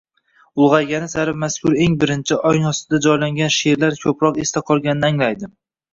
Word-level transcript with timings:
Ulg‘aygani 0.61 1.09
sari 1.11 1.35
mazkur 1.43 1.75
eng 1.83 1.99
birinchi, 2.03 2.37
ongostiga 2.53 3.03
joylangan 3.07 3.53
sherlar 3.59 4.01
ko'proq 4.07 4.45
esda 4.47 4.65
qolganini 4.71 5.09
anglaydi. 5.11 5.53